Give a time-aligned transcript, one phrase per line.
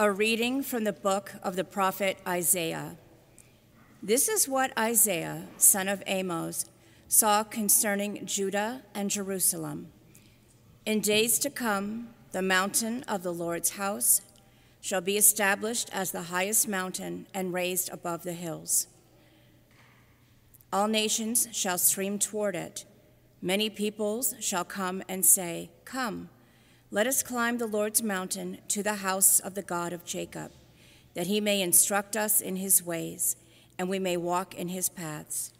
[0.00, 2.96] A reading from the book of the prophet Isaiah.
[4.00, 6.66] This is what Isaiah, son of Amos,
[7.08, 9.88] saw concerning Judah and Jerusalem.
[10.86, 14.20] In days to come, the mountain of the Lord's house
[14.80, 18.86] shall be established as the highest mountain and raised above the hills.
[20.72, 22.84] All nations shall stream toward it.
[23.42, 26.28] Many peoples shall come and say, Come,
[26.90, 30.52] let us climb the Lord's mountain to the house of the God of Jacob,
[31.14, 33.36] that he may instruct us in his ways,
[33.78, 35.52] and we may walk in his paths.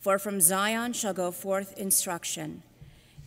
[0.00, 2.64] For from Zion shall go forth instruction,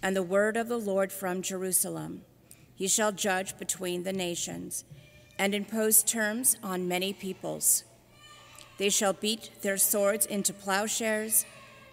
[0.04, 2.24] and the word of the Lord from Jerusalem.
[2.76, 4.84] He shall judge between the nations,
[5.38, 7.86] and impose terms on many peoples.
[8.78, 11.46] They shall beat their swords into plowshares,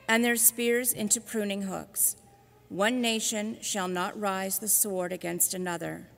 [0.08, 2.16] and their spears into pruning hooks.
[2.68, 6.08] One nation shall not rise the sword against another,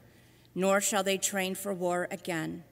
[0.54, 2.64] nor shall they train for war again.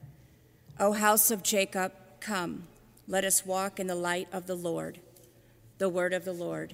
[0.79, 2.67] O house of Jacob, come,
[3.07, 4.99] let us walk in the light of the Lord.
[5.77, 6.73] The word of the Lord.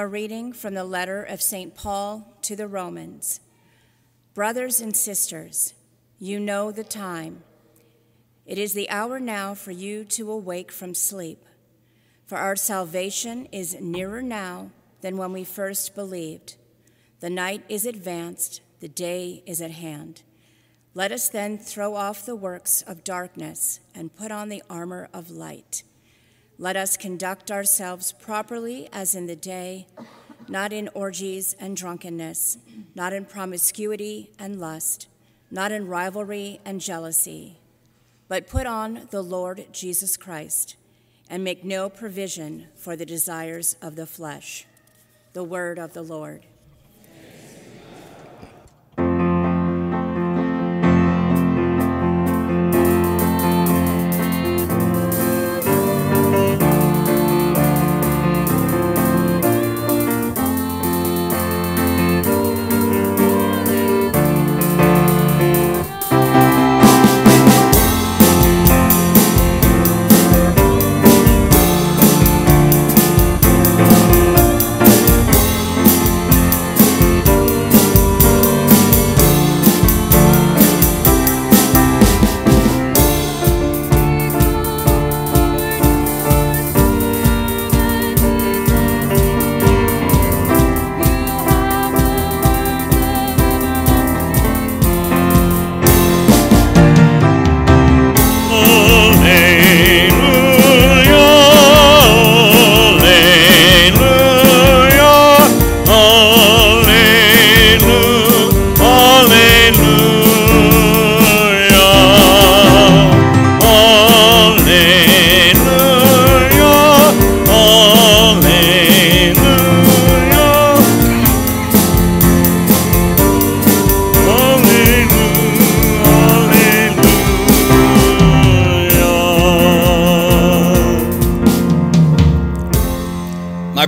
[0.00, 1.74] A reading from the letter of St.
[1.74, 3.38] Paul to the Romans.
[4.32, 5.74] Brothers and sisters,
[6.18, 7.42] you know the time.
[8.46, 11.44] It is the hour now for you to awake from sleep,
[12.24, 14.70] for our salvation is nearer now
[15.02, 16.56] than when we first believed.
[17.20, 20.22] The night is advanced, the day is at hand.
[20.94, 25.30] Let us then throw off the works of darkness and put on the armor of
[25.30, 25.82] light.
[26.60, 29.86] Let us conduct ourselves properly as in the day,
[30.46, 32.58] not in orgies and drunkenness,
[32.94, 35.08] not in promiscuity and lust,
[35.50, 37.56] not in rivalry and jealousy,
[38.28, 40.76] but put on the Lord Jesus Christ
[41.30, 44.66] and make no provision for the desires of the flesh.
[45.32, 46.44] The word of the Lord.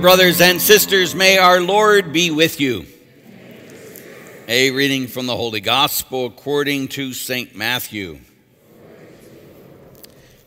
[0.03, 2.85] Brothers and sisters, may our Lord be with you.
[4.49, 7.55] A reading from the Holy Gospel according to St.
[7.55, 8.19] Matthew.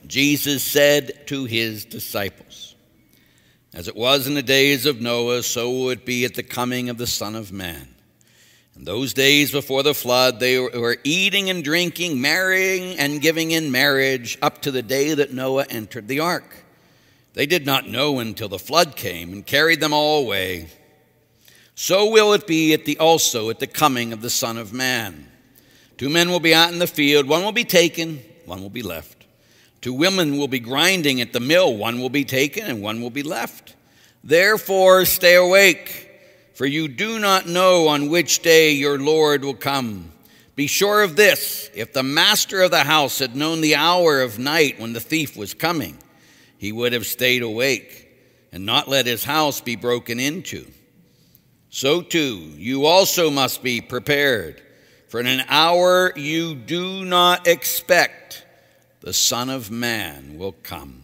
[0.06, 2.74] Jesus said to his disciples,
[3.72, 6.90] As it was in the days of Noah, so will it be at the coming
[6.90, 7.88] of the Son of Man.
[8.76, 13.72] In those days before the flood, they were eating and drinking, marrying and giving in
[13.72, 16.65] marriage, up to the day that Noah entered the ark.
[17.36, 20.68] They did not know until the flood came and carried them all away.
[21.74, 25.28] So will it be at the also at the coming of the Son of Man.
[25.98, 28.82] Two men will be out in the field, one will be taken, one will be
[28.82, 29.26] left.
[29.82, 33.10] Two women will be grinding at the mill, one will be taken and one will
[33.10, 33.74] be left.
[34.24, 36.08] Therefore stay awake,
[36.54, 40.10] for you do not know on which day your Lord will come.
[40.54, 44.38] Be sure of this, if the master of the house had known the hour of
[44.38, 45.98] night when the thief was coming,
[46.58, 48.08] he would have stayed awake
[48.52, 50.66] and not let his house be broken into.
[51.70, 54.62] So too, you also must be prepared,
[55.08, 58.46] for in an hour you do not expect
[59.00, 61.02] the Son of Man will come.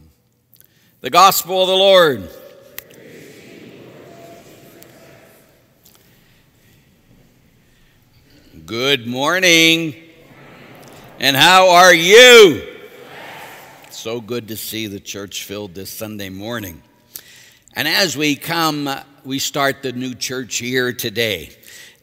[1.02, 2.30] The Gospel of the Lord.
[8.64, 9.94] Good morning.
[11.20, 12.71] And how are you?
[14.02, 16.82] So good to see the church filled this Sunday morning.
[17.74, 21.50] And as we come, uh, we start the new church year today.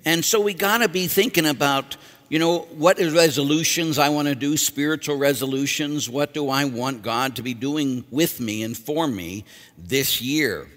[0.06, 1.98] And so we got to be thinking about,
[2.30, 6.10] you know, what resolutions I want to do, spiritual resolutions.
[6.10, 9.44] What do I want God to be doing with me and for me
[9.78, 10.70] this year?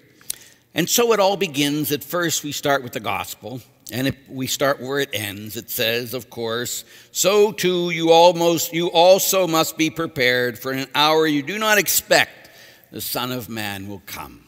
[0.74, 1.92] And so it all begins.
[1.92, 3.60] At first, we start with the gospel.
[3.90, 8.72] And if we start where it ends, it says, of course, so too you almost
[8.72, 12.50] you also must be prepared for an hour you do not expect
[12.90, 14.44] the Son of Man will come.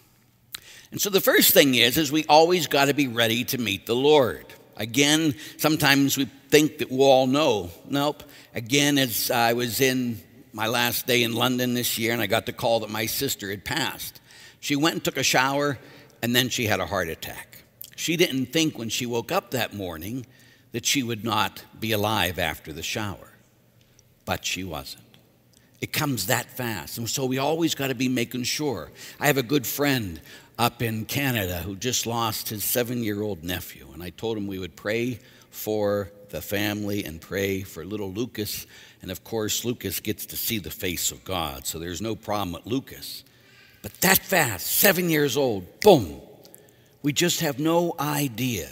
[0.92, 3.86] And so the first thing is, is we always got to be ready to meet
[3.86, 4.46] the Lord.
[4.76, 7.70] Again, sometimes we think that we'll all know.
[7.88, 8.22] Nope.
[8.54, 10.20] Again, as I was in
[10.52, 13.50] my last day in London this year, and I got the call that my sister
[13.50, 14.20] had passed.
[14.60, 15.78] She went and took a shower,
[16.22, 17.53] and then she had a heart attack.
[17.96, 20.26] She didn't think when she woke up that morning
[20.72, 23.32] that she would not be alive after the shower,
[24.24, 25.04] but she wasn't.
[25.80, 26.98] It comes that fast.
[26.98, 28.90] And so we always got to be making sure.
[29.20, 30.20] I have a good friend
[30.58, 34.46] up in Canada who just lost his seven year old nephew, and I told him
[34.46, 35.20] we would pray
[35.50, 38.66] for the family and pray for little Lucas.
[39.02, 42.52] And of course, Lucas gets to see the face of God, so there's no problem
[42.52, 43.22] with Lucas.
[43.82, 46.20] But that fast, seven years old, boom,
[47.04, 48.66] we just have no idea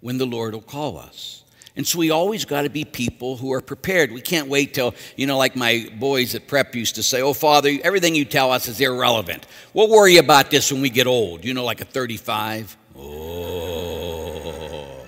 [0.00, 1.42] when the Lord will call us.
[1.74, 4.12] And so we always got to be people who are prepared.
[4.12, 7.32] We can't wait till, you know, like my boys at prep used to say, Oh,
[7.32, 9.46] Father, everything you tell us is irrelevant.
[9.72, 11.46] We'll worry about this when we get old.
[11.46, 12.76] You know, like a 35.
[12.94, 15.06] Oh,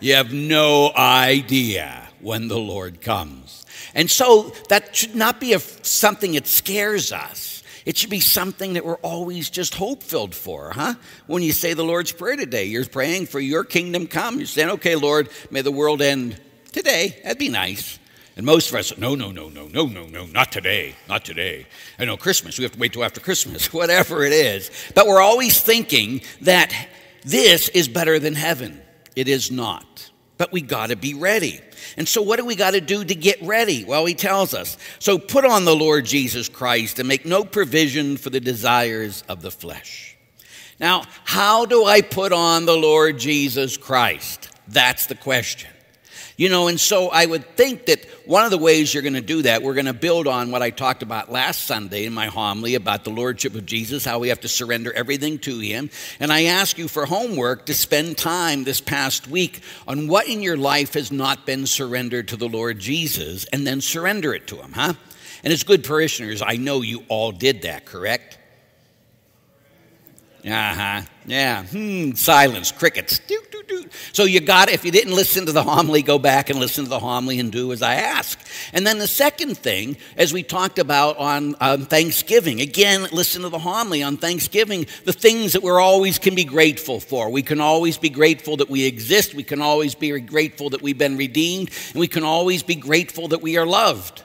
[0.00, 3.66] you have no idea when the Lord comes.
[3.94, 7.57] And so that should not be a, something that scares us.
[7.84, 10.94] It should be something that we're always just hope filled for, huh?
[11.26, 14.38] When you say the Lord's Prayer today, you're praying for your kingdom come.
[14.38, 16.40] You're saying, okay, Lord, may the world end
[16.72, 17.18] today.
[17.22, 17.98] That'd be nice.
[18.36, 21.66] And most of us, no, no, no, no, no, no, no, not today, not today.
[21.98, 24.70] I know Christmas, we have to wait till after Christmas, whatever it is.
[24.94, 26.72] But we're always thinking that
[27.24, 28.80] this is better than heaven.
[29.16, 30.07] It is not.
[30.38, 31.60] But we got to be ready.
[31.96, 33.84] And so, what do we got to do to get ready?
[33.84, 34.78] Well, he tells us.
[35.00, 39.42] So, put on the Lord Jesus Christ and make no provision for the desires of
[39.42, 40.16] the flesh.
[40.80, 44.48] Now, how do I put on the Lord Jesus Christ?
[44.68, 45.70] That's the question.
[46.38, 49.20] You know, and so I would think that one of the ways you're going to
[49.20, 52.26] do that, we're going to build on what I talked about last Sunday in my
[52.26, 55.90] homily about the Lordship of Jesus, how we have to surrender everything to Him.
[56.20, 60.40] And I ask you for homework to spend time this past week on what in
[60.40, 64.58] your life has not been surrendered to the Lord Jesus and then surrender it to
[64.58, 64.94] Him, huh?
[65.42, 68.37] And as good parishioners, I know you all did that, correct?
[70.44, 71.02] Uh huh.
[71.26, 71.64] Yeah.
[71.64, 72.12] Hmm.
[72.12, 72.70] Silence.
[72.72, 73.18] Crickets.
[73.18, 73.84] Doo, doo, doo.
[74.12, 76.90] So you got if you didn't listen to the homily, go back and listen to
[76.90, 78.38] the homily and do as I ask.
[78.72, 83.48] And then the second thing, as we talked about on, on Thanksgiving, again, listen to
[83.48, 84.86] the homily on Thanksgiving.
[85.04, 87.30] The things that we're always can be grateful for.
[87.30, 89.34] We can always be grateful that we exist.
[89.34, 93.28] We can always be grateful that we've been redeemed, and we can always be grateful
[93.28, 94.22] that we are loved.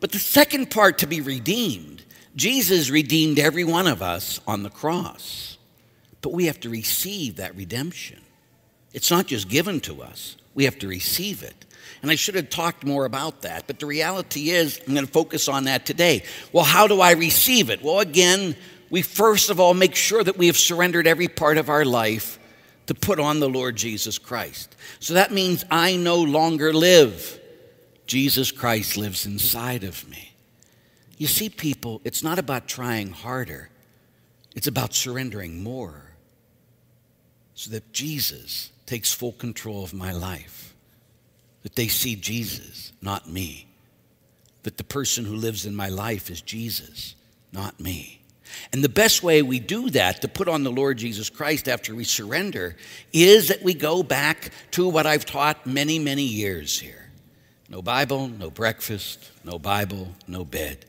[0.00, 2.03] But the second part to be redeemed
[2.36, 5.56] Jesus redeemed every one of us on the cross,
[6.20, 8.20] but we have to receive that redemption.
[8.92, 11.66] It's not just given to us, we have to receive it.
[12.02, 15.12] And I should have talked more about that, but the reality is, I'm going to
[15.12, 16.24] focus on that today.
[16.52, 17.82] Well, how do I receive it?
[17.82, 18.56] Well, again,
[18.90, 22.38] we first of all make sure that we have surrendered every part of our life
[22.86, 24.76] to put on the Lord Jesus Christ.
[25.00, 27.40] So that means I no longer live.
[28.06, 30.33] Jesus Christ lives inside of me.
[31.18, 33.70] You see, people, it's not about trying harder,
[34.54, 36.04] it's about surrendering more
[37.54, 40.74] so that Jesus takes full control of my life.
[41.62, 43.66] That they see Jesus, not me.
[44.64, 47.14] That the person who lives in my life is Jesus,
[47.52, 48.20] not me.
[48.72, 51.94] And the best way we do that, to put on the Lord Jesus Christ after
[51.94, 52.76] we surrender,
[53.12, 57.00] is that we go back to what I've taught many, many years here
[57.70, 60.84] no Bible, no breakfast, no Bible, no bed.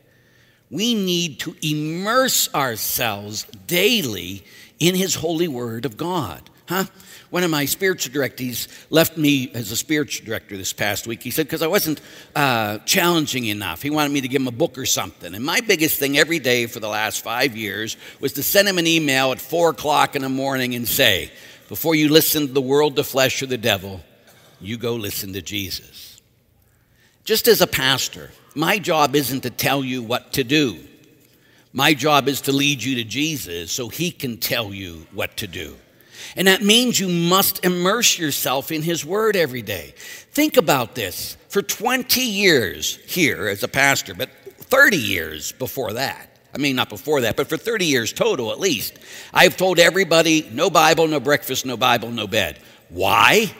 [0.70, 4.44] We need to immerse ourselves daily
[4.78, 6.50] in His holy word of God.
[6.68, 6.84] Huh?
[7.30, 11.22] One of my spiritual directors left me as a spiritual director this past week.
[11.22, 12.00] He said, because I wasn't
[12.34, 13.82] uh, challenging enough.
[13.82, 15.34] He wanted me to give him a book or something.
[15.34, 18.78] And my biggest thing every day for the last five years was to send him
[18.78, 21.30] an email at four o'clock in the morning and say,
[21.68, 24.00] before you listen to the world, the flesh, or the devil,
[24.60, 26.15] you go listen to Jesus.
[27.26, 30.78] Just as a pastor, my job isn't to tell you what to do.
[31.72, 35.48] My job is to lead you to Jesus so he can tell you what to
[35.48, 35.74] do.
[36.36, 39.92] And that means you must immerse yourself in His Word every day.
[40.30, 41.36] Think about this.
[41.48, 46.88] For 20 years here as a pastor, but 30 years before that, I mean, not
[46.88, 49.00] before that, but for 30 years total at least,
[49.34, 52.60] I've told everybody no Bible, no breakfast, no Bible, no bed.
[52.88, 53.52] Why?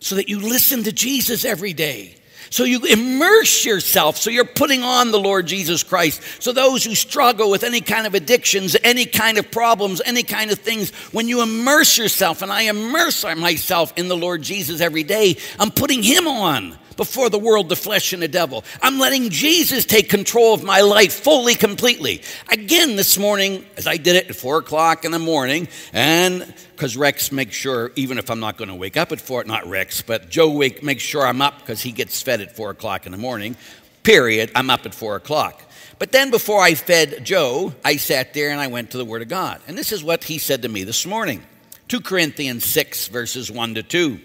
[0.00, 2.14] So that you listen to Jesus every day.
[2.50, 4.16] So you immerse yourself.
[4.16, 6.22] So you're putting on the Lord Jesus Christ.
[6.40, 10.50] So those who struggle with any kind of addictions, any kind of problems, any kind
[10.50, 15.04] of things, when you immerse yourself, and I immerse myself in the Lord Jesus every
[15.04, 18.64] day, I'm putting Him on before the world, the flesh, and the devil.
[18.82, 22.20] I'm letting Jesus take control of my life fully, completely.
[22.50, 26.96] Again, this morning, as I did it at four o'clock in the morning, and because
[26.96, 30.02] Rex makes sure, even if I'm not going to wake up at four, not Rex,
[30.02, 33.12] but Joe wake, makes sure I'm up because he gets fed at four o'clock in
[33.12, 33.56] the morning,
[34.02, 35.62] period, I'm up at four o'clock.
[36.00, 39.22] But then before I fed Joe, I sat there and I went to the Word
[39.22, 39.60] of God.
[39.68, 41.44] And this is what he said to me this morning
[41.86, 44.20] 2 Corinthians 6, verses 1 to 2.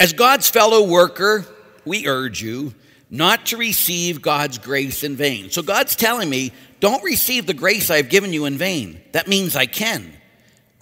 [0.00, 1.46] As God's fellow worker,
[1.86, 2.74] we urge you
[3.10, 5.50] not to receive God's grace in vain.
[5.50, 9.00] So God's telling me, don't receive the grace I've given you in vain.
[9.12, 10.12] That means I can.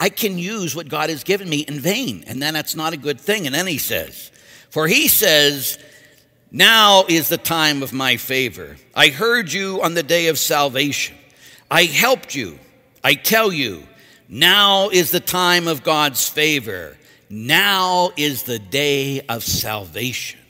[0.01, 2.25] I can use what God has given me in vain.
[2.27, 3.47] And then that's not a good thing.
[3.47, 4.33] And then he says,
[4.71, 5.79] For he says,
[6.51, 8.77] Now is the time of my favor.
[8.95, 11.17] I heard you on the day of salvation.
[11.71, 12.59] I helped you.
[13.05, 13.83] I tell you,
[14.29, 16.97] now is the time of God's favor.
[17.29, 20.41] Now is the day of salvation.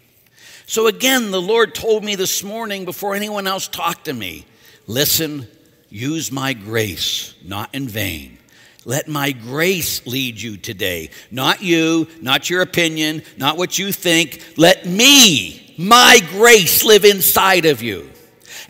[0.72, 4.46] So again, the Lord told me this morning before anyone else talked to me
[4.86, 5.46] listen,
[5.90, 8.38] use my grace, not in vain.
[8.86, 11.10] Let my grace lead you today.
[11.30, 14.42] Not you, not your opinion, not what you think.
[14.56, 18.10] Let me, my grace, live inside of you.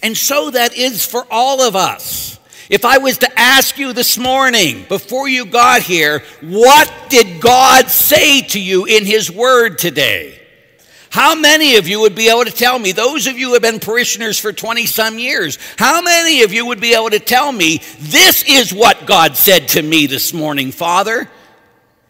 [0.03, 2.41] And so that is for all of us.
[2.69, 7.91] If I was to ask you this morning, before you got here, what did God
[7.91, 10.42] say to you in His Word today?
[11.13, 13.61] How many of you would be able to tell me, those of you who have
[13.61, 17.53] been parishioners for 20 some years, how many of you would be able to tell
[17.53, 21.29] me, this is what God said to me this morning, Father?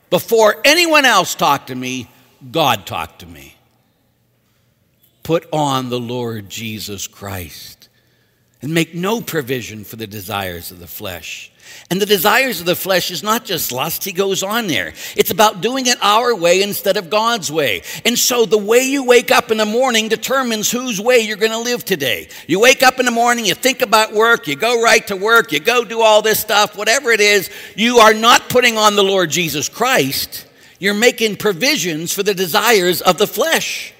[0.08, 2.08] Before anyone else talked to me,
[2.52, 3.56] God talked to me.
[5.24, 7.81] Put on the Lord Jesus Christ
[8.62, 11.50] and make no provision for the desires of the flesh.
[11.90, 14.94] And the desires of the flesh is not just lust, he goes on there.
[15.16, 17.82] It's about doing it our way instead of God's way.
[18.04, 21.52] And so the way you wake up in the morning determines whose way you're going
[21.52, 22.28] to live today.
[22.46, 25.52] You wake up in the morning, you think about work, you go right to work,
[25.52, 29.04] you go do all this stuff, whatever it is, you are not putting on the
[29.04, 30.46] Lord Jesus Christ.
[30.78, 33.91] You're making provisions for the desires of the flesh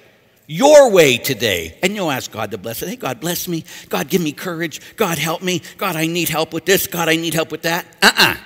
[0.47, 1.77] your way today.
[1.81, 2.89] And you'll ask God to bless it.
[2.89, 3.63] Hey, God, bless me.
[3.89, 4.95] God, give me courage.
[4.95, 5.61] God, help me.
[5.77, 6.87] God, I need help with this.
[6.87, 7.85] God, I need help with that.
[8.01, 8.33] Uh uh-uh.
[8.33, 8.37] uh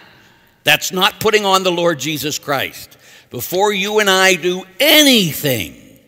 [0.64, 2.98] That's not putting on the Lord Jesus Christ.
[3.30, 6.00] Before you and I do anything,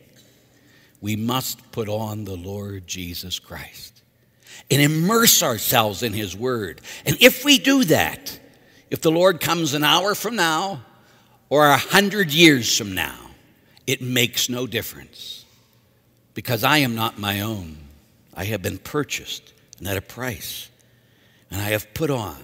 [1.01, 4.01] we must put on the Lord Jesus Christ
[4.71, 6.81] and immerse ourselves in His Word.
[7.05, 8.39] And if we do that,
[8.89, 10.81] if the Lord comes an hour from now
[11.49, 13.17] or a hundred years from now,
[13.87, 15.38] it makes no difference
[16.39, 17.75] because I am not my own.
[18.33, 20.69] I have been purchased and at a price,
[21.51, 22.37] and I have put on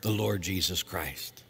[0.00, 1.44] the Lord Jesus Christ.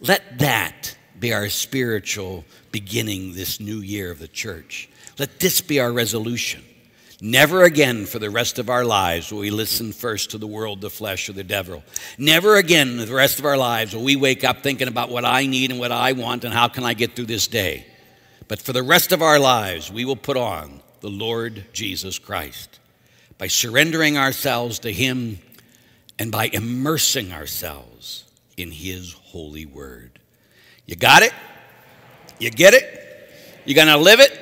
[0.00, 4.88] Let that be our spiritual beginning this new year of the church.
[5.20, 6.64] Let this be our resolution.
[7.20, 10.80] Never again for the rest of our lives will we listen first to the world,
[10.80, 11.84] the flesh, or the devil.
[12.18, 15.24] Never again for the rest of our lives will we wake up thinking about what
[15.24, 17.86] I need and what I want and how can I get through this day.
[18.48, 22.78] But for the rest of our lives, we will put on the Lord Jesus Christ
[23.38, 25.38] by surrendering ourselves to Him
[26.18, 28.24] and by immersing ourselves
[28.56, 30.18] in His holy word.
[30.86, 31.32] You got it?
[32.38, 33.30] You get it?
[33.64, 34.38] You gonna live it?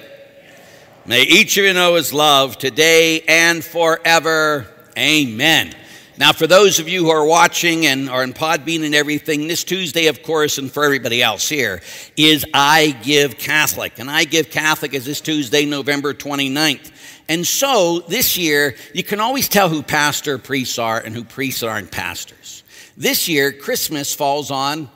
[1.06, 4.66] May each of you know his love today and forever.
[4.98, 5.74] Amen.
[6.18, 9.62] Now, for those of you who are watching and are in Podbean and everything, this
[9.62, 11.80] Tuesday, of course, and for everybody else here,
[12.16, 14.00] is I Give Catholic.
[14.00, 16.90] And I Give Catholic is this Tuesday, November 29th.
[17.28, 21.62] And so this year, you can always tell who pastor priests are and who priests
[21.62, 22.64] aren't pastors.
[22.96, 24.90] This year, Christmas falls on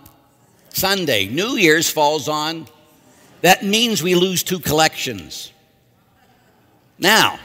[0.71, 2.67] Sunday, New Year's falls on.
[3.43, 5.53] That means we lose two collections.
[6.99, 7.39] Now,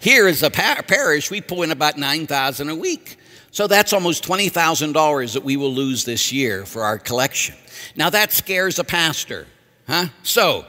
[0.00, 3.16] here is a par- parish, we pull in about 9000 a week.
[3.52, 7.56] So that's almost $20,000 that we will lose this year for our collection.
[7.96, 9.46] Now that scares a pastor,
[9.86, 10.06] huh?
[10.22, 10.64] So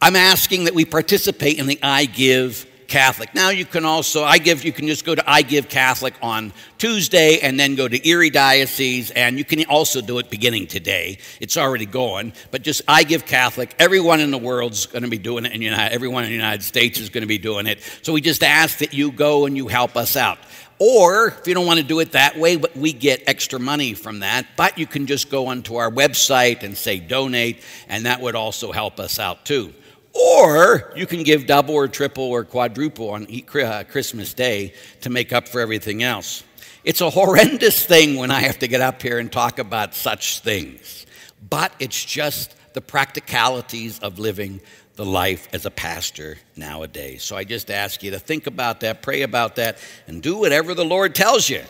[0.00, 3.34] I'm asking that we participate in the I Give Catholic.
[3.34, 6.52] Now you can also, I give, you can just go to I Give Catholic on
[6.78, 11.18] Tuesday and then go to Erie Diocese, and you can also do it beginning today.
[11.40, 13.74] It's already going, but just I Give Catholic.
[13.78, 16.62] Everyone in the world's going to be doing it, and United, everyone in the United
[16.62, 17.80] States is going to be doing it.
[18.02, 20.38] So we just ask that you go and you help us out.
[20.78, 23.94] Or if you don't want to do it that way, but we get extra money
[23.94, 24.46] from that.
[24.56, 28.72] But you can just go onto our website and say donate, and that would also
[28.72, 29.72] help us out too.
[30.14, 35.32] Or you can give double or triple or quadruple on uh, Christmas Day to make
[35.32, 36.44] up for everything else.
[36.84, 40.40] It's a horrendous thing when I have to get up here and talk about such
[40.40, 41.06] things,
[41.50, 44.60] but it's just the practicalities of living
[44.96, 47.22] the life as a pastor nowadays.
[47.22, 50.74] So I just ask you to think about that, pray about that, and do whatever
[50.74, 51.62] the Lord tells you.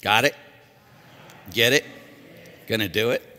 [0.00, 0.34] Got it?
[1.52, 1.84] Get it?
[2.66, 3.31] Gonna do it?